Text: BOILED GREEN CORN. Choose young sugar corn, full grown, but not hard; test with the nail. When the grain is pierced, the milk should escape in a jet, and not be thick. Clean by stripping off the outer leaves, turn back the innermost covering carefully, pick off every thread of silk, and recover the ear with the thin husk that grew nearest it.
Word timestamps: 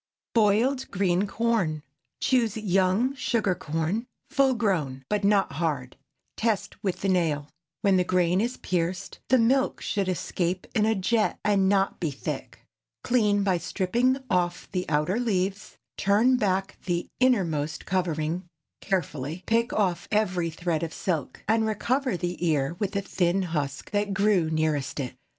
BOILED 0.33 0.89
GREEN 0.89 1.27
CORN. 1.27 1.83
Choose 2.21 2.57
young 2.57 3.13
sugar 3.13 3.53
corn, 3.53 4.07
full 4.31 4.55
grown, 4.55 5.05
but 5.09 5.23
not 5.23 5.51
hard; 5.51 5.95
test 6.35 6.83
with 6.83 7.01
the 7.01 7.07
nail. 7.07 7.49
When 7.83 7.97
the 7.97 8.03
grain 8.03 8.41
is 8.41 8.57
pierced, 8.57 9.19
the 9.29 9.37
milk 9.37 9.79
should 9.79 10.07
escape 10.09 10.65
in 10.73 10.87
a 10.87 10.95
jet, 10.95 11.37
and 11.45 11.69
not 11.69 11.99
be 11.99 12.09
thick. 12.09 12.61
Clean 13.03 13.43
by 13.43 13.59
stripping 13.59 14.17
off 14.27 14.67
the 14.71 14.89
outer 14.89 15.19
leaves, 15.19 15.77
turn 15.97 16.35
back 16.35 16.79
the 16.85 17.07
innermost 17.19 17.85
covering 17.85 18.47
carefully, 18.81 19.43
pick 19.45 19.71
off 19.71 20.07
every 20.09 20.49
thread 20.49 20.81
of 20.81 20.95
silk, 20.95 21.43
and 21.47 21.67
recover 21.67 22.17
the 22.17 22.43
ear 22.43 22.75
with 22.79 22.93
the 22.93 23.01
thin 23.01 23.43
husk 23.43 23.91
that 23.91 24.15
grew 24.15 24.49
nearest 24.49 24.99
it. 24.99 25.13